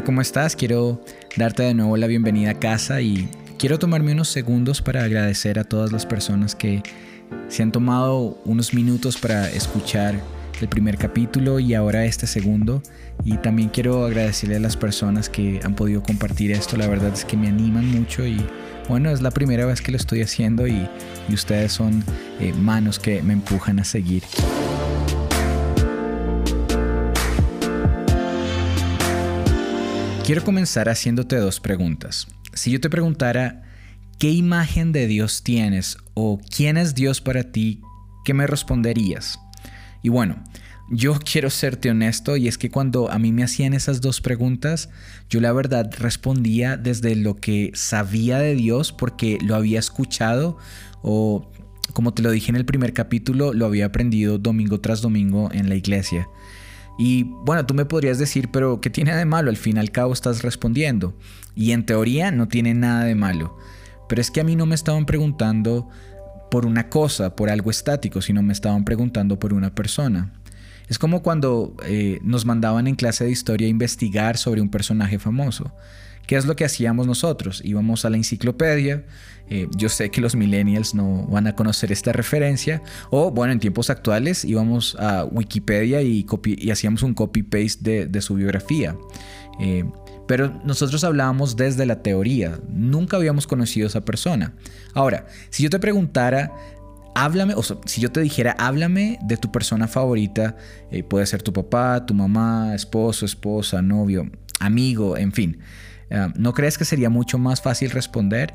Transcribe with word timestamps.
Hola, 0.00 0.06
¿cómo 0.06 0.22
estás? 0.22 0.56
Quiero 0.56 1.04
darte 1.36 1.62
de 1.62 1.74
nuevo 1.74 1.94
la 1.98 2.06
bienvenida 2.06 2.52
a 2.52 2.58
casa 2.58 3.02
y 3.02 3.28
quiero 3.58 3.78
tomarme 3.78 4.12
unos 4.12 4.28
segundos 4.28 4.80
para 4.80 5.04
agradecer 5.04 5.58
a 5.58 5.64
todas 5.64 5.92
las 5.92 6.06
personas 6.06 6.54
que 6.54 6.82
se 7.48 7.62
han 7.62 7.70
tomado 7.70 8.40
unos 8.46 8.72
minutos 8.72 9.18
para 9.18 9.50
escuchar 9.50 10.18
el 10.58 10.68
primer 10.68 10.96
capítulo 10.96 11.60
y 11.60 11.74
ahora 11.74 12.06
este 12.06 12.26
segundo. 12.26 12.82
Y 13.26 13.36
también 13.36 13.68
quiero 13.68 14.06
agradecerle 14.06 14.56
a 14.56 14.60
las 14.60 14.74
personas 14.74 15.28
que 15.28 15.60
han 15.64 15.74
podido 15.74 16.02
compartir 16.02 16.50
esto. 16.50 16.78
La 16.78 16.86
verdad 16.86 17.12
es 17.12 17.26
que 17.26 17.36
me 17.36 17.48
animan 17.48 17.84
mucho 17.90 18.26
y 18.26 18.38
bueno, 18.88 19.10
es 19.10 19.20
la 19.20 19.30
primera 19.30 19.66
vez 19.66 19.82
que 19.82 19.92
lo 19.92 19.98
estoy 19.98 20.22
haciendo 20.22 20.66
y, 20.66 20.88
ustedes 21.30 21.72
son 21.72 22.02
eh, 22.40 22.54
manos 22.54 22.98
que 22.98 23.22
me 23.22 23.34
empujan 23.34 23.78
a 23.78 23.84
seguir. 23.84 24.22
Quiero 30.30 30.44
comenzar 30.44 30.88
haciéndote 30.88 31.34
dos 31.34 31.58
preguntas. 31.58 32.28
Si 32.54 32.70
yo 32.70 32.80
te 32.80 32.88
preguntara, 32.88 33.64
¿qué 34.20 34.30
imagen 34.30 34.92
de 34.92 35.08
Dios 35.08 35.42
tienes 35.42 35.96
o 36.14 36.40
quién 36.54 36.76
es 36.76 36.94
Dios 36.94 37.20
para 37.20 37.50
ti? 37.50 37.80
¿Qué 38.24 38.32
me 38.32 38.46
responderías? 38.46 39.40
Y 40.04 40.08
bueno, 40.08 40.36
yo 40.88 41.18
quiero 41.32 41.50
serte 41.50 41.90
honesto 41.90 42.36
y 42.36 42.46
es 42.46 42.58
que 42.58 42.70
cuando 42.70 43.10
a 43.10 43.18
mí 43.18 43.32
me 43.32 43.42
hacían 43.42 43.74
esas 43.74 44.00
dos 44.00 44.20
preguntas, 44.20 44.88
yo 45.28 45.40
la 45.40 45.52
verdad 45.52 45.90
respondía 45.98 46.76
desde 46.76 47.16
lo 47.16 47.34
que 47.34 47.72
sabía 47.74 48.38
de 48.38 48.54
Dios 48.54 48.92
porque 48.92 49.36
lo 49.42 49.56
había 49.56 49.80
escuchado 49.80 50.58
o 51.02 51.50
como 51.92 52.14
te 52.14 52.22
lo 52.22 52.30
dije 52.30 52.50
en 52.50 52.56
el 52.56 52.64
primer 52.64 52.92
capítulo, 52.92 53.52
lo 53.52 53.66
había 53.66 53.86
aprendido 53.86 54.38
domingo 54.38 54.80
tras 54.80 55.00
domingo 55.00 55.50
en 55.52 55.68
la 55.68 55.74
iglesia. 55.74 56.28
Y 56.98 57.24
bueno, 57.24 57.64
tú 57.64 57.74
me 57.74 57.84
podrías 57.84 58.18
decir, 58.18 58.50
pero 58.50 58.80
¿qué 58.80 58.90
tiene 58.90 59.14
de 59.14 59.24
malo? 59.24 59.50
Al 59.50 59.56
fin 59.56 59.76
y 59.76 59.80
al 59.80 59.90
cabo 59.90 60.12
estás 60.12 60.42
respondiendo. 60.42 61.14
Y 61.54 61.72
en 61.72 61.86
teoría 61.86 62.30
no 62.30 62.48
tiene 62.48 62.74
nada 62.74 63.04
de 63.04 63.14
malo. 63.14 63.56
Pero 64.08 64.20
es 64.20 64.30
que 64.30 64.40
a 64.40 64.44
mí 64.44 64.56
no 64.56 64.66
me 64.66 64.74
estaban 64.74 65.06
preguntando 65.06 65.88
por 66.50 66.66
una 66.66 66.88
cosa, 66.88 67.36
por 67.36 67.48
algo 67.48 67.70
estático, 67.70 68.20
sino 68.20 68.42
me 68.42 68.52
estaban 68.52 68.84
preguntando 68.84 69.38
por 69.38 69.54
una 69.54 69.74
persona. 69.74 70.32
Es 70.88 70.98
como 70.98 71.22
cuando 71.22 71.76
eh, 71.86 72.18
nos 72.22 72.44
mandaban 72.44 72.88
en 72.88 72.96
clase 72.96 73.24
de 73.24 73.30
historia 73.30 73.68
a 73.68 73.70
investigar 73.70 74.36
sobre 74.36 74.60
un 74.60 74.70
personaje 74.70 75.18
famoso. 75.20 75.72
¿Qué 76.30 76.36
es 76.36 76.46
lo 76.46 76.54
que 76.54 76.64
hacíamos 76.64 77.08
nosotros? 77.08 77.60
Íbamos 77.64 78.04
a 78.04 78.10
la 78.10 78.16
enciclopedia, 78.16 79.04
eh, 79.48 79.66
yo 79.76 79.88
sé 79.88 80.12
que 80.12 80.20
los 80.20 80.36
millennials 80.36 80.94
no 80.94 81.26
van 81.26 81.48
a 81.48 81.56
conocer 81.56 81.90
esta 81.90 82.12
referencia, 82.12 82.84
o 83.10 83.32
bueno, 83.32 83.52
en 83.52 83.58
tiempos 83.58 83.90
actuales 83.90 84.44
íbamos 84.44 84.96
a 85.00 85.24
Wikipedia 85.24 86.02
y, 86.02 86.24
hacíamos 86.70 87.02
un 87.02 87.14
copy-paste 87.14 88.06
de, 88.06 88.22
su 88.22 88.36
biografía. 88.36 88.96
Eh, 89.58 89.84
pero 90.28 90.54
nosotros 90.64 91.02
hablábamos 91.02 91.56
desde 91.56 91.84
la 91.84 92.00
teoría, 92.00 92.60
nunca 92.68 93.16
habíamos 93.16 93.48
conocido 93.48 93.86
a 93.86 93.88
esa 93.88 94.04
persona. 94.04 94.54
Ahora, 94.94 95.26
si 95.48 95.64
yo 95.64 95.68
te 95.68 95.80
preguntara, 95.80 96.52
háblame, 97.16 97.54
o 97.56 97.62
si 97.64 98.00
yo 98.00 98.12
te 98.12 98.20
dijera, 98.20 98.52
háblame 98.56 99.18
de 99.24 99.36
tu 99.36 99.50
persona 99.50 99.88
favorita, 99.88 100.56
eh, 100.92 101.02
puede 101.02 101.26
ser 101.26 101.42
tu 101.42 101.52
papá, 101.52 102.06
tu 102.06 102.14
mamá, 102.14 102.72
esposo, 102.76 103.26
esposa, 103.26 103.82
novio, 103.82 104.30
amigo, 104.60 105.16
en 105.16 105.32
fin. 105.32 105.58
¿No 106.36 106.52
crees 106.52 106.78
que 106.78 106.84
sería 106.84 107.10
mucho 107.10 107.38
más 107.38 107.62
fácil 107.62 107.90
responder? 107.90 108.54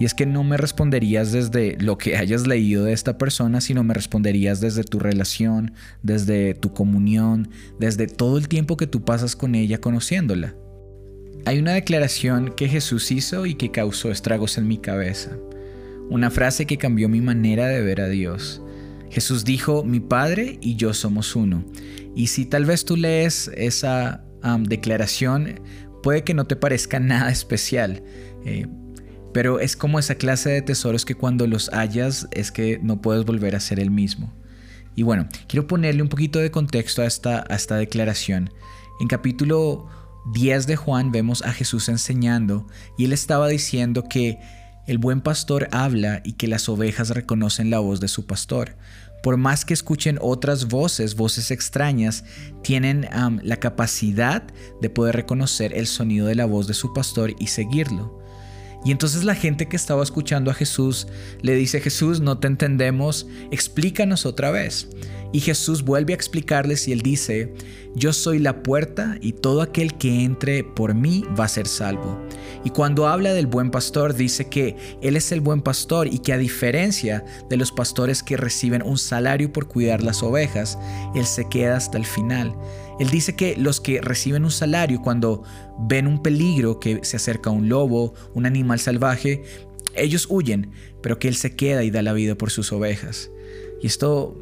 Y 0.00 0.04
es 0.04 0.14
que 0.14 0.26
no 0.26 0.42
me 0.42 0.56
responderías 0.56 1.30
desde 1.30 1.76
lo 1.78 1.98
que 1.98 2.16
hayas 2.16 2.46
leído 2.46 2.84
de 2.84 2.92
esta 2.92 3.16
persona, 3.16 3.60
sino 3.60 3.84
me 3.84 3.94
responderías 3.94 4.60
desde 4.60 4.82
tu 4.82 4.98
relación, 4.98 5.72
desde 6.02 6.54
tu 6.54 6.72
comunión, 6.72 7.50
desde 7.78 8.08
todo 8.08 8.38
el 8.38 8.48
tiempo 8.48 8.76
que 8.76 8.88
tú 8.88 9.04
pasas 9.04 9.36
con 9.36 9.54
ella 9.54 9.78
conociéndola. 9.78 10.56
Hay 11.46 11.58
una 11.58 11.74
declaración 11.74 12.54
que 12.56 12.68
Jesús 12.68 13.12
hizo 13.12 13.46
y 13.46 13.54
que 13.54 13.70
causó 13.70 14.10
estragos 14.10 14.58
en 14.58 14.66
mi 14.66 14.78
cabeza. 14.78 15.36
Una 16.10 16.30
frase 16.30 16.66
que 16.66 16.78
cambió 16.78 17.08
mi 17.08 17.20
manera 17.20 17.68
de 17.68 17.82
ver 17.82 18.00
a 18.00 18.08
Dios. 18.08 18.62
Jesús 19.10 19.44
dijo, 19.44 19.84
mi 19.84 20.00
Padre 20.00 20.58
y 20.60 20.74
yo 20.74 20.92
somos 20.92 21.36
uno. 21.36 21.64
Y 22.16 22.28
si 22.28 22.46
tal 22.46 22.64
vez 22.64 22.84
tú 22.84 22.96
lees 22.96 23.48
esa 23.54 24.24
declaración, 24.60 25.60
puede 26.04 26.22
que 26.22 26.34
no 26.34 26.44
te 26.46 26.54
parezca 26.54 27.00
nada 27.00 27.30
especial. 27.30 28.02
Eh, 28.44 28.66
pero 29.32 29.58
es 29.58 29.74
como 29.74 29.98
esa 29.98 30.14
clase 30.14 30.50
de 30.50 30.62
tesoros 30.62 31.04
que 31.04 31.16
cuando 31.16 31.46
los 31.46 31.70
hallas 31.70 32.28
es 32.30 32.52
que 32.52 32.78
no 32.82 33.00
puedes 33.00 33.24
volver 33.24 33.56
a 33.56 33.60
ser 33.60 33.80
el 33.80 33.90
mismo. 33.90 34.32
Y 34.94 35.02
bueno, 35.02 35.26
quiero 35.48 35.66
ponerle 35.66 36.02
un 36.02 36.08
poquito 36.08 36.38
de 36.38 36.50
contexto 36.50 37.02
a 37.02 37.06
esta, 37.06 37.44
a 37.48 37.56
esta 37.56 37.76
declaración. 37.76 38.50
En 39.00 39.08
capítulo 39.08 39.88
10 40.34 40.66
de 40.66 40.76
Juan 40.76 41.10
vemos 41.10 41.42
a 41.42 41.52
Jesús 41.52 41.88
enseñando 41.88 42.68
y 42.98 43.06
él 43.06 43.12
estaba 43.14 43.48
diciendo 43.48 44.04
que 44.08 44.38
el 44.86 44.98
buen 44.98 45.22
pastor 45.22 45.68
habla 45.72 46.20
y 46.22 46.34
que 46.34 46.48
las 46.48 46.68
ovejas 46.68 47.10
reconocen 47.10 47.70
la 47.70 47.78
voz 47.78 47.98
de 47.98 48.08
su 48.08 48.26
pastor. 48.26 48.76
Por 49.24 49.38
más 49.38 49.64
que 49.64 49.72
escuchen 49.72 50.18
otras 50.20 50.68
voces, 50.68 51.16
voces 51.16 51.50
extrañas, 51.50 52.24
tienen 52.62 53.08
la 53.42 53.56
capacidad 53.56 54.44
de 54.82 54.90
poder 54.90 55.16
reconocer 55.16 55.72
el 55.72 55.86
sonido 55.86 56.26
de 56.26 56.34
la 56.34 56.44
voz 56.44 56.66
de 56.66 56.74
su 56.74 56.92
pastor 56.92 57.34
y 57.38 57.46
seguirlo. 57.46 58.22
Y 58.84 58.90
entonces 58.90 59.24
la 59.24 59.34
gente 59.34 59.66
que 59.66 59.76
estaba 59.76 60.02
escuchando 60.02 60.50
a 60.50 60.54
Jesús 60.54 61.06
le 61.40 61.54
dice, 61.54 61.80
Jesús, 61.80 62.20
no 62.20 62.38
te 62.38 62.48
entendemos, 62.48 63.26
explícanos 63.50 64.26
otra 64.26 64.50
vez. 64.50 64.88
Y 65.32 65.40
Jesús 65.40 65.82
vuelve 65.82 66.12
a 66.12 66.16
explicarles 66.16 66.86
y 66.86 66.92
él 66.92 67.00
dice, 67.00 67.52
yo 67.96 68.12
soy 68.12 68.38
la 68.38 68.62
puerta 68.62 69.16
y 69.20 69.32
todo 69.32 69.62
aquel 69.62 69.94
que 69.94 70.22
entre 70.22 70.62
por 70.62 70.94
mí 70.94 71.24
va 71.38 71.46
a 71.46 71.48
ser 71.48 71.66
salvo. 71.66 72.20
Y 72.62 72.70
cuando 72.70 73.08
habla 73.08 73.32
del 73.32 73.48
buen 73.48 73.72
pastor 73.72 74.14
dice 74.14 74.48
que 74.48 74.76
él 75.02 75.16
es 75.16 75.32
el 75.32 75.40
buen 75.40 75.60
pastor 75.60 76.06
y 76.06 76.20
que 76.20 76.32
a 76.32 76.38
diferencia 76.38 77.24
de 77.50 77.56
los 77.56 77.72
pastores 77.72 78.22
que 78.22 78.36
reciben 78.36 78.82
un 78.82 78.96
salario 78.96 79.52
por 79.52 79.66
cuidar 79.66 80.04
las 80.04 80.22
ovejas, 80.22 80.78
él 81.16 81.26
se 81.26 81.48
queda 81.48 81.76
hasta 81.76 81.98
el 81.98 82.04
final. 82.04 82.54
Él 82.98 83.10
dice 83.10 83.34
que 83.34 83.56
los 83.56 83.80
que 83.80 84.00
reciben 84.00 84.44
un 84.44 84.50
salario 84.50 85.02
cuando 85.02 85.42
ven 85.78 86.06
un 86.06 86.22
peligro, 86.22 86.80
que 86.80 87.00
se 87.02 87.16
acerca 87.16 87.50
un 87.50 87.68
lobo, 87.68 88.14
un 88.34 88.46
animal 88.46 88.78
salvaje, 88.78 89.42
ellos 89.94 90.26
huyen, 90.28 90.72
pero 91.02 91.18
que 91.18 91.28
Él 91.28 91.36
se 91.36 91.56
queda 91.56 91.84
y 91.84 91.90
da 91.90 92.02
la 92.02 92.12
vida 92.12 92.34
por 92.34 92.50
sus 92.50 92.72
ovejas. 92.72 93.30
Y 93.82 93.86
esto 93.86 94.36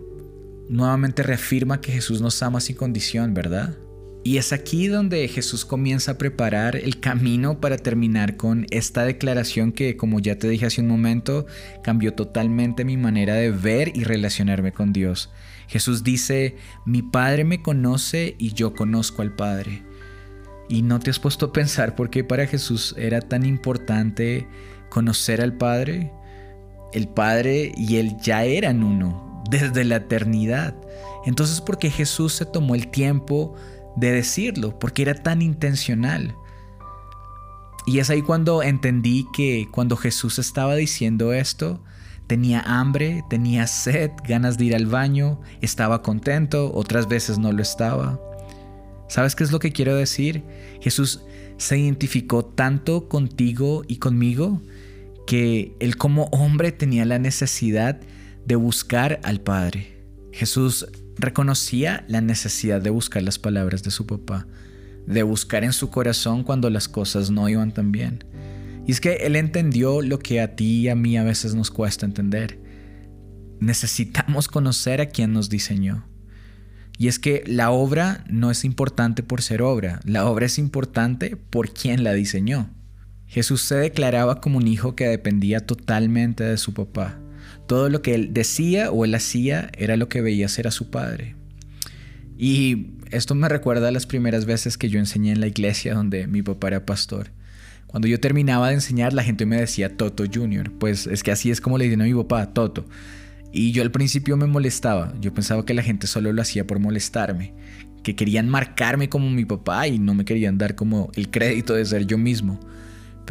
nuevamente 0.69 1.23
reafirma 1.23 1.81
que 1.81 1.93
Jesús 1.93 2.21
nos 2.21 2.43
ama 2.43 2.61
sin 2.61 2.77
condición, 2.77 3.35
¿verdad? 3.35 3.77
Y 4.25 4.37
es 4.37 4.53
aquí 4.53 4.87
donde 4.87 5.27
Jesús 5.27 5.65
comienza 5.65 6.13
a 6.13 6.19
preparar 6.19 6.77
el 6.77 7.01
camino 7.01 7.61
para 7.61 7.77
terminar 7.77 8.37
con 8.37 8.67
esta 8.71 9.05
declaración 9.05 9.73
que, 9.73 9.97
como 9.97 10.21
ya 10.21 10.39
te 10.39 10.49
dije 10.49 10.67
hace 10.67 10.81
un 10.81 10.87
momento, 10.87 11.47
cambió 11.83 12.15
totalmente 12.15 12.85
mi 12.85 12.97
manera 12.97 13.35
de 13.35 13.51
ver 13.51 13.97
y 13.97 14.05
relacionarme 14.05 14.73
con 14.73 14.93
Dios. 14.93 15.31
Jesús 15.67 16.05
dice, 16.05 16.57
mi 16.85 17.03
Padre 17.03 17.43
me 17.45 17.63
conoce 17.63 18.37
y 18.39 18.53
yo 18.53 18.75
conozco 18.75 19.23
al 19.23 19.35
Padre. 19.35 19.83
Y 20.69 20.83
no 20.83 21.01
te 21.01 21.11
has 21.11 21.19
puesto 21.19 21.47
a 21.47 21.53
pensar 21.53 21.97
por 21.97 22.09
qué 22.09 22.23
para 22.23 22.47
Jesús 22.47 22.95
era 22.97 23.21
tan 23.21 23.45
importante 23.45 24.47
conocer 24.89 25.41
al 25.41 25.57
Padre. 25.57 26.13
El 26.93 27.09
Padre 27.09 27.73
y 27.77 27.97
Él 27.97 28.17
ya 28.23 28.45
eran 28.45 28.85
uno 28.85 29.43
desde 29.51 29.83
la 29.83 29.97
eternidad. 29.97 30.77
Entonces, 31.27 31.61
¿por 31.61 31.79
qué 31.79 31.91
Jesús 31.91 32.35
se 32.35 32.47
tomó 32.47 32.77
el 32.77 32.89
tiempo 32.89 33.55
de 33.97 34.13
decirlo? 34.13 34.79
Porque 34.79 35.03
era 35.03 35.15
tan 35.15 35.43
intencional. 35.43 36.35
Y 37.87 37.99
es 37.99 38.11
ahí 38.11 38.23
cuando 38.23 38.63
entendí 38.63 39.27
que 39.33 39.69
cuando 39.71 39.97
Jesús 39.97 40.39
estaba 40.39 40.77
diciendo 40.77 41.33
esto, 41.33 41.83
tenía 42.27 42.61
hambre, 42.61 43.25
tenía 43.29 43.67
sed, 43.67 44.11
ganas 44.27 44.57
de 44.57 44.67
ir 44.67 44.77
al 44.77 44.87
baño, 44.87 45.41
estaba 45.61 46.03
contento, 46.03 46.73
otras 46.73 47.09
veces 47.09 47.39
no 47.39 47.53
lo 47.53 47.61
estaba. 47.63 48.21
¿Sabes 49.09 49.35
qué 49.35 49.45
es 49.45 49.53
lo 49.53 49.59
que 49.59 49.73
quiero 49.73 49.97
decir? 49.97 50.43
Jesús 50.81 51.23
se 51.59 51.79
identificó 51.79 52.45
tanto 52.45 53.09
contigo 53.09 53.83
y 53.87 53.97
conmigo 53.97 54.63
que 55.27 55.77
él 55.81 55.97
como 55.97 56.25
hombre 56.33 56.73
tenía 56.73 57.05
la 57.05 57.19
necesidad 57.19 58.01
de 58.47 58.57
buscar 58.57 59.21
al 59.23 59.41
Padre. 59.41 60.03
Jesús 60.33 60.87
reconocía 61.23 62.05
la 62.09 62.21
necesidad 62.21 62.83
de 62.83 62.91
buscar 62.91 63.23
las 63.23 63.39
palabras 63.39 63.83
de 63.83 63.91
su 63.91 64.07
papá, 64.07 64.47
de 65.07 65.23
buscar 65.23 65.65
en 65.65 65.73
su 65.73 65.89
corazón 65.89 66.45
cuando 66.45 66.69
las 66.69 66.89
cosas 66.89 67.31
no 67.31 67.49
iban 67.49 67.73
tan 67.73 67.93
bien. 67.93 68.25
Y 68.87 68.93
es 68.93 69.01
que 69.01 69.15
Él 69.27 69.37
entendió 69.37 70.03
lo 70.03 70.19
que 70.19 70.41
a 70.41 70.57
ti 70.57 70.81
y 70.81 70.89
a 70.89 70.97
mí 70.97 71.17
a 71.17 71.23
veces 71.23 71.55
nos 71.55 71.71
cuesta 71.71 72.05
entender. 72.05 72.59
Necesitamos 73.61 74.49
conocer 74.49 75.01
a 75.01 75.07
quien 75.07 75.33
nos 75.33 75.49
diseñó. 75.49 76.05
Y 76.99 77.09
es 77.09 77.19
que 77.19 77.43
la 77.47 77.71
obra 77.71 78.25
no 78.29 78.51
es 78.51 78.65
importante 78.65 79.23
por 79.23 79.41
ser 79.41 79.63
obra, 79.63 80.01
la 80.05 80.27
obra 80.27 80.47
es 80.47 80.59
importante 80.59 81.37
por 81.37 81.73
quien 81.73 82.05
la 82.05 82.13
diseñó. 82.13 82.71
Jesús 83.27 83.63
se 83.63 83.77
declaraba 83.77 84.41
como 84.41 84.59
un 84.59 84.69
hijo 84.69 84.95
que 84.95 85.07
dependía 85.07 85.61
totalmente 85.61 86.45
de 86.45 86.59
su 86.59 86.75
papá. 86.75 87.22
Todo 87.67 87.89
lo 87.89 88.03
que 88.03 88.15
él 88.15 88.33
decía 88.33 88.91
o 88.91 89.05
él 89.05 89.15
hacía 89.15 89.71
era 89.77 89.97
lo 89.97 90.09
que 90.09 90.21
veía 90.21 90.49
ser 90.49 90.67
a 90.67 90.71
su 90.71 90.91
padre. 90.91 91.37
Y 92.39 92.89
esto 93.11 93.35
me 93.35 93.49
recuerda 93.49 93.89
a 93.89 93.93
las 93.93 94.07
primeras 94.07 94.47
veces 94.47 94.77
que 94.77 94.89
yo 94.89 94.99
enseñé 94.99 95.33
en 95.33 95.41
la 95.41 95.47
iglesia 95.47 95.95
donde 95.95 96.27
mi 96.27 96.43
papá 96.43 96.69
era 96.69 96.87
pastor. 96.87 97.31
Cuando 97.87 98.09
yo 98.09 98.19
terminaba 98.19 98.69
de 98.69 98.75
enseñar, 98.75 99.13
la 99.13 99.23
gente 99.23 99.45
me 99.45 99.61
decía 99.61 99.97
Toto 99.97 100.25
Junior. 100.33 100.73
Pues 100.73 101.07
es 101.07 101.23
que 101.23 101.31
así 101.31 101.51
es 101.51 101.61
como 101.61 101.77
le 101.77 101.85
dicen 101.85 102.01
a 102.01 102.05
mi 102.05 102.15
papá, 102.15 102.55
Toto. 102.55 102.87
Y 103.53 103.73
yo 103.73 103.83
al 103.83 103.91
principio 103.91 104.37
me 104.39 104.47
molestaba. 104.47 105.13
Yo 105.21 105.35
pensaba 105.35 105.67
que 105.67 105.75
la 105.75 105.83
gente 105.83 106.07
solo 106.07 106.33
lo 106.33 106.41
hacía 106.41 106.67
por 106.67 106.79
molestarme. 106.79 107.53
Que 108.03 108.17
querían 108.17 108.49
marcarme 108.49 109.11
como 109.11 109.29
mi 109.29 109.45
papá 109.45 109.87
y 109.89 109.99
no 109.99 110.15
me 110.15 110.25
querían 110.25 110.57
dar 110.57 110.75
como 110.75 111.13
el 111.15 111.31
crédito 111.31 111.75
de 111.75 111.85
ser 111.85 112.07
yo 112.07 112.17
mismo. 112.17 112.59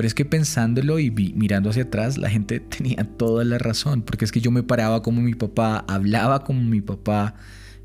Pero 0.01 0.07
es 0.07 0.15
que 0.15 0.25
pensándolo 0.25 0.97
y 0.97 1.11
mirando 1.11 1.69
hacia 1.69 1.83
atrás, 1.83 2.17
la 2.17 2.27
gente 2.27 2.59
tenía 2.75 3.03
toda 3.03 3.43
la 3.43 3.59
razón. 3.59 4.01
Porque 4.01 4.25
es 4.25 4.31
que 4.31 4.41
yo 4.41 4.49
me 4.49 4.63
paraba 4.63 5.03
como 5.03 5.21
mi 5.21 5.35
papá, 5.35 5.85
hablaba 5.87 6.43
como 6.43 6.59
mi 6.63 6.81
papá, 6.81 7.35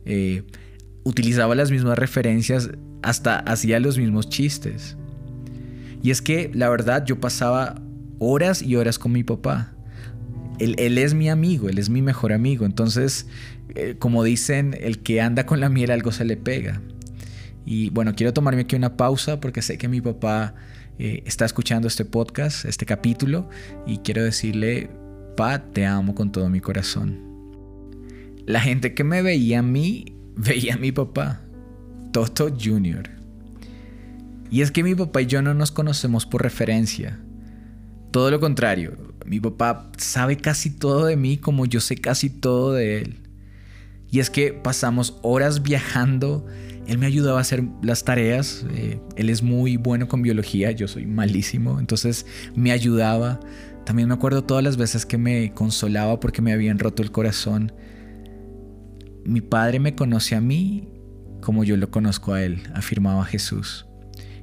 eh, 0.06 0.42
utilizaba 1.04 1.54
las 1.54 1.70
mismas 1.70 1.98
referencias, 1.98 2.70
hasta 3.02 3.40
hacía 3.40 3.80
los 3.80 3.98
mismos 3.98 4.30
chistes. 4.30 4.96
Y 6.02 6.10
es 6.10 6.22
que 6.22 6.50
la 6.54 6.70
verdad 6.70 7.04
yo 7.04 7.20
pasaba 7.20 7.82
horas 8.18 8.62
y 8.62 8.76
horas 8.76 8.98
con 8.98 9.12
mi 9.12 9.22
papá. 9.22 9.74
Él, 10.58 10.96
es 10.96 11.12
mi 11.12 11.28
amigo, 11.28 11.68
él 11.68 11.76
es 11.76 11.90
mi 11.90 12.00
mejor 12.00 12.32
amigo. 12.32 12.64
Entonces, 12.64 13.26
eh, 13.74 13.96
como 13.98 14.24
dicen, 14.24 14.74
el 14.80 15.00
que 15.00 15.20
anda 15.20 15.44
con 15.44 15.60
la 15.60 15.68
miel 15.68 15.90
algo 15.90 16.12
se 16.12 16.24
le 16.24 16.38
pega. 16.38 16.80
Y 17.66 17.90
bueno, 17.90 18.14
quiero 18.14 18.32
tomarme 18.32 18.62
aquí 18.62 18.74
una 18.74 18.96
pausa 18.96 19.38
porque 19.38 19.60
sé 19.60 19.76
que 19.76 19.86
mi 19.86 20.00
papá 20.00 20.54
eh, 20.98 21.22
está 21.26 21.44
escuchando 21.44 21.88
este 21.88 22.04
podcast, 22.04 22.64
este 22.64 22.86
capítulo, 22.86 23.48
y 23.86 23.98
quiero 23.98 24.24
decirle, 24.24 24.90
pa, 25.36 25.58
te 25.58 25.84
amo 25.86 26.14
con 26.14 26.32
todo 26.32 26.48
mi 26.48 26.60
corazón. 26.60 27.20
La 28.46 28.60
gente 28.60 28.94
que 28.94 29.04
me 29.04 29.22
veía 29.22 29.58
a 29.58 29.62
mí, 29.62 30.16
veía 30.36 30.74
a 30.74 30.78
mi 30.78 30.92
papá, 30.92 31.42
Toto 32.12 32.48
Jr. 32.48 33.10
Y 34.50 34.62
es 34.62 34.70
que 34.70 34.82
mi 34.82 34.94
papá 34.94 35.22
y 35.22 35.26
yo 35.26 35.42
no 35.42 35.54
nos 35.54 35.70
conocemos 35.70 36.24
por 36.24 36.42
referencia. 36.42 37.20
Todo 38.10 38.30
lo 38.30 38.40
contrario, 38.40 38.96
mi 39.26 39.40
papá 39.40 39.90
sabe 39.98 40.36
casi 40.36 40.70
todo 40.70 41.06
de 41.06 41.16
mí 41.16 41.36
como 41.36 41.66
yo 41.66 41.80
sé 41.80 41.96
casi 41.96 42.30
todo 42.30 42.72
de 42.72 43.02
él. 43.02 43.20
Y 44.10 44.20
es 44.20 44.30
que 44.30 44.52
pasamos 44.52 45.18
horas 45.22 45.62
viajando, 45.62 46.46
él 46.86 46.98
me 46.98 47.06
ayudaba 47.06 47.38
a 47.38 47.40
hacer 47.40 47.64
las 47.82 48.04
tareas, 48.04 48.64
eh, 48.70 49.00
él 49.16 49.30
es 49.30 49.42
muy 49.42 49.76
bueno 49.76 50.08
con 50.08 50.22
biología, 50.22 50.70
yo 50.70 50.88
soy 50.88 51.06
malísimo, 51.06 51.80
entonces 51.80 52.26
me 52.54 52.72
ayudaba. 52.72 53.40
También 53.84 54.08
me 54.08 54.14
acuerdo 54.14 54.44
todas 54.44 54.64
las 54.64 54.76
veces 54.76 55.06
que 55.06 55.18
me 55.18 55.52
consolaba 55.52 56.18
porque 56.20 56.42
me 56.42 56.52
habían 56.52 56.78
roto 56.78 57.02
el 57.02 57.12
corazón. 57.12 57.72
Mi 59.24 59.40
padre 59.40 59.80
me 59.80 59.94
conoce 59.94 60.34
a 60.34 60.40
mí 60.40 60.88
como 61.40 61.62
yo 61.62 61.76
lo 61.76 61.90
conozco 61.92 62.32
a 62.32 62.42
él, 62.42 62.62
afirmaba 62.74 63.24
Jesús. 63.24 63.86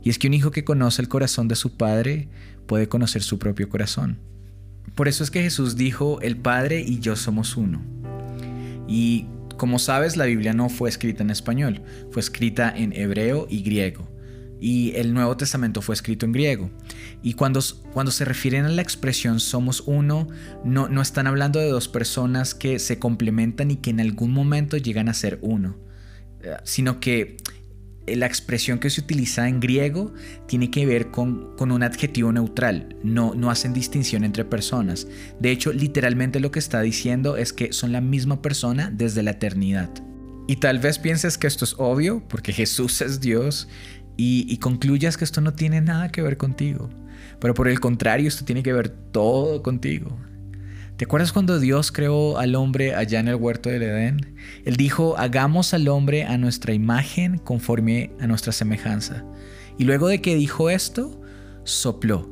Y 0.03 0.09
es 0.09 0.17
que 0.17 0.27
un 0.27 0.33
hijo 0.33 0.51
que 0.51 0.63
conoce 0.63 1.01
el 1.01 1.09
corazón 1.09 1.49
de 1.49 1.55
su 1.55 1.75
padre 1.75 2.29
puede 2.65 2.87
conocer 2.87 3.23
su 3.23 3.39
propio 3.39 3.67
corazón. 3.67 4.19
Por 4.95 5.07
eso 5.07 5.23
es 5.23 5.31
que 5.31 5.41
Jesús 5.41 5.75
dijo, 5.75 6.21
el 6.21 6.37
Padre 6.37 6.81
y 6.81 6.99
yo 6.99 7.15
somos 7.15 7.57
uno. 7.57 7.81
Y 8.87 9.25
como 9.57 9.79
sabes, 9.79 10.17
la 10.17 10.25
Biblia 10.25 10.53
no 10.53 10.69
fue 10.69 10.89
escrita 10.89 11.23
en 11.23 11.29
español, 11.29 11.81
fue 12.11 12.21
escrita 12.21 12.73
en 12.75 12.93
hebreo 12.93 13.47
y 13.49 13.63
griego. 13.63 14.09
Y 14.59 14.93
el 14.95 15.13
Nuevo 15.13 15.35
Testamento 15.35 15.81
fue 15.81 15.93
escrito 15.93 16.25
en 16.25 16.31
griego. 16.31 16.69
Y 17.21 17.33
cuando, 17.33 17.59
cuando 17.91 18.11
se 18.13 18.23
refieren 18.23 18.63
a 18.63 18.69
la 18.69 18.81
expresión 18.81 19.41
somos 19.41 19.83
uno, 19.85 20.27
no, 20.63 20.87
no 20.87 21.01
están 21.01 21.27
hablando 21.27 21.59
de 21.59 21.69
dos 21.69 21.89
personas 21.89 22.55
que 22.55 22.79
se 22.79 22.97
complementan 22.97 23.71
y 23.71 23.75
que 23.75 23.89
en 23.89 23.99
algún 23.99 24.31
momento 24.31 24.77
llegan 24.77 25.09
a 25.09 25.13
ser 25.13 25.39
uno, 25.41 25.75
eh, 26.41 26.55
sino 26.63 27.01
que 27.01 27.37
la 28.07 28.25
expresión 28.25 28.79
que 28.79 28.89
se 28.89 29.01
utiliza 29.01 29.47
en 29.47 29.59
griego 29.59 30.13
tiene 30.47 30.69
que 30.69 30.85
ver 30.85 31.11
con, 31.11 31.55
un 31.59 31.83
adjetivo 31.83 32.31
neutral, 32.31 32.97
no, 33.03 33.33
no 33.33 33.49
hacen 33.49 33.73
distinción 33.73 34.23
entre 34.23 34.45
personas. 34.45 35.07
De 35.39 35.51
hecho, 35.51 35.71
literalmente 35.71 36.39
lo 36.39 36.51
que 36.51 36.59
está 36.59 36.81
diciendo 36.81 37.37
es 37.37 37.53
que 37.53 37.71
son 37.71 37.91
la 37.91 38.01
misma 38.01 38.41
persona 38.41 38.91
desde 38.91 39.23
la 39.23 39.31
eternidad. 39.31 39.89
Y 40.47 40.57
tal 40.57 40.79
vez 40.79 40.99
pienses 40.99 41.37
que 41.37 41.47
esto 41.47 41.63
es 41.63 41.75
obvio, 41.77 42.21
porque 42.27 42.51
Jesús 42.51 43.01
es 43.01 43.21
Dios, 43.21 43.69
y, 44.17 44.45
y 44.49 44.57
concluyas 44.57 45.17
que 45.17 45.23
esto 45.23 45.39
no 45.41 45.53
tiene 45.53 45.79
nada 45.79 46.09
que 46.09 46.21
ver 46.21 46.37
contigo. 46.37 46.89
Pero 47.39 47.53
por 47.53 47.67
el 47.67 47.79
contrario, 47.79 48.27
esto 48.27 48.43
tiene 48.43 48.61
que 48.61 48.73
ver 48.73 48.89
todo 48.89 49.63
contigo. 49.63 50.17
¿Te 51.03 51.07
cuando 51.33 51.59
Dios 51.59 51.91
creó 51.91 52.37
al 52.37 52.55
hombre 52.55 52.95
allá 52.95 53.19
en 53.19 53.27
el 53.27 53.35
huerto 53.35 53.67
del 53.67 53.83
Edén? 53.83 54.37
Él 54.63 54.77
dijo, 54.77 55.17
hagamos 55.17 55.73
al 55.73 55.89
hombre 55.89 56.23
a 56.23 56.37
nuestra 56.37 56.73
imagen 56.73 57.39
conforme 57.39 58.13
a 58.21 58.27
nuestra 58.27 58.53
semejanza. 58.53 59.25
Y 59.77 59.83
luego 59.83 60.07
de 60.07 60.21
que 60.21 60.37
dijo 60.37 60.69
esto, 60.69 61.19
sopló, 61.65 62.29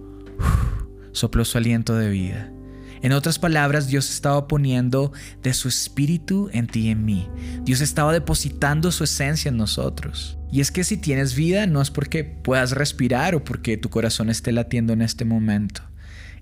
sopló 1.12 1.44
su 1.44 1.58
aliento 1.58 1.96
de 1.96 2.10
vida. 2.10 2.54
En 3.02 3.12
otras 3.12 3.40
palabras, 3.40 3.88
Dios 3.88 4.10
estaba 4.10 4.48
poniendo 4.48 5.12
de 5.44 5.54
su 5.54 5.68
espíritu 5.68 6.50
en 6.54 6.68
ti 6.68 6.88
y 6.88 6.90
en 6.92 7.04
mí. 7.04 7.28
Dios 7.64 7.82
estaba 7.82 8.14
depositando 8.14 8.94
su 8.94 9.04
esencia 9.04 9.50
en 9.50 9.58
nosotros. 9.58 10.38
Y 10.50 10.62
es 10.62 10.72
que 10.72 10.86
si 10.86 10.96
tienes 10.96 11.36
vida 11.36 11.68
no 11.68 11.82
es 11.82 11.92
porque 11.92 12.24
puedas 12.24 12.72
respirar 12.72 13.36
o 13.36 13.44
porque 13.44 13.76
tu 13.76 13.90
corazón 13.90 14.30
esté 14.30 14.54
latiendo 14.54 14.94
en 14.94 15.02
este 15.02 15.26
momento 15.26 15.91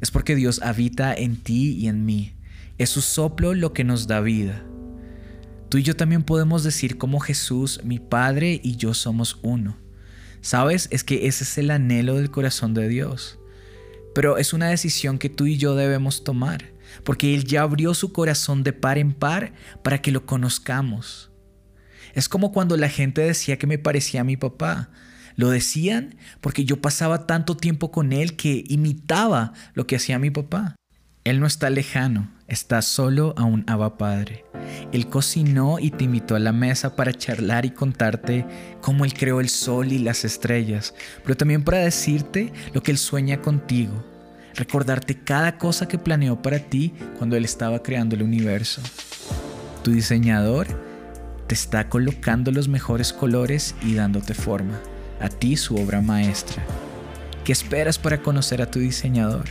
es 0.01 0.11
porque 0.11 0.35
Dios 0.35 0.61
habita 0.63 1.13
en 1.13 1.37
ti 1.37 1.75
y 1.77 1.87
en 1.87 2.05
mí. 2.05 2.35
Es 2.77 2.89
su 2.89 3.01
soplo 3.01 3.53
lo 3.53 3.73
que 3.73 3.83
nos 3.83 4.07
da 4.07 4.21
vida. 4.21 4.63
Tú 5.69 5.77
y 5.77 5.83
yo 5.83 5.95
también 5.95 6.23
podemos 6.23 6.63
decir 6.63 6.97
como 6.97 7.19
Jesús, 7.19 7.81
mi 7.83 7.99
Padre 7.99 8.59
y 8.63 8.75
yo 8.75 8.93
somos 8.93 9.39
uno. 9.41 9.77
¿Sabes? 10.41 10.87
Es 10.91 11.03
que 11.03 11.27
ese 11.27 11.43
es 11.43 11.57
el 11.57 11.69
anhelo 11.69 12.15
del 12.15 12.31
corazón 12.31 12.73
de 12.73 12.87
Dios. 12.87 13.39
Pero 14.15 14.37
es 14.37 14.53
una 14.53 14.69
decisión 14.69 15.19
que 15.19 15.29
tú 15.29 15.45
y 15.45 15.57
yo 15.57 15.75
debemos 15.75 16.23
tomar, 16.23 16.71
porque 17.03 17.35
Él 17.35 17.43
ya 17.43 17.61
abrió 17.61 17.93
su 17.93 18.11
corazón 18.13 18.63
de 18.63 18.73
par 18.73 18.97
en 18.97 19.13
par 19.13 19.53
para 19.83 20.01
que 20.01 20.11
lo 20.11 20.25
conozcamos. 20.25 21.29
Es 22.13 22.27
como 22.27 22.51
cuando 22.51 22.75
la 22.77 22.89
gente 22.89 23.21
decía 23.21 23.57
que 23.57 23.67
me 23.67 23.77
parecía 23.77 24.21
a 24.21 24.23
mi 24.25 24.37
papá. 24.37 24.89
Lo 25.39 25.51
decían 25.51 26.15
porque 26.41 26.65
yo 26.65 26.81
pasaba 26.81 27.25
tanto 27.25 27.55
tiempo 27.55 27.91
con 27.91 28.11
él 28.11 28.35
que 28.35 28.65
imitaba 28.67 29.53
lo 29.73 29.87
que 29.87 29.95
hacía 29.95 30.19
mi 30.19 30.31
papá. 30.31 30.75
Él 31.23 31.39
no 31.39 31.47
está 31.47 31.69
lejano, 31.69 32.29
está 32.49 32.81
solo 32.81 33.33
a 33.37 33.45
un 33.45 33.63
Abba 33.65 33.97
Padre. 33.97 34.43
Él 34.91 35.07
cocinó 35.07 35.79
y 35.79 35.91
te 35.91 36.03
invitó 36.03 36.35
a 36.35 36.39
la 36.39 36.51
mesa 36.51 36.97
para 36.97 37.13
charlar 37.13 37.65
y 37.65 37.69
contarte 37.69 38.45
cómo 38.81 39.05
Él 39.05 39.13
creó 39.13 39.39
el 39.39 39.47
sol 39.47 39.93
y 39.93 39.99
las 39.99 40.25
estrellas, 40.25 40.93
pero 41.23 41.37
también 41.37 41.63
para 41.63 41.77
decirte 41.77 42.51
lo 42.73 42.83
que 42.83 42.91
Él 42.91 42.97
sueña 42.97 43.41
contigo, 43.41 43.93
recordarte 44.55 45.23
cada 45.23 45.57
cosa 45.57 45.87
que 45.87 45.97
planeó 45.97 46.41
para 46.41 46.59
ti 46.59 46.93
cuando 47.17 47.37
Él 47.37 47.45
estaba 47.45 47.81
creando 47.81 48.13
el 48.17 48.23
universo. 48.23 48.81
Tu 49.85 49.91
diseñador 49.91 50.67
te 51.47 51.55
está 51.55 51.87
colocando 51.87 52.51
los 52.51 52.67
mejores 52.67 53.13
colores 53.13 53.73
y 53.81 53.93
dándote 53.93 54.33
forma 54.33 54.81
a 55.19 55.29
ti 55.29 55.57
su 55.57 55.75
obra 55.75 56.01
maestra. 56.01 56.63
¿Qué 57.43 57.51
esperas 57.51 57.97
para 57.97 58.21
conocer 58.21 58.61
a 58.61 58.69
tu 58.69 58.79
diseñador? 58.79 59.45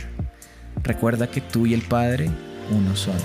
Recuerda 0.83 1.27
que 1.27 1.41
tú 1.41 1.65
y 1.65 1.73
el 1.73 1.81
Padre 1.81 2.29
uno 2.71 2.95
son. 2.95 3.17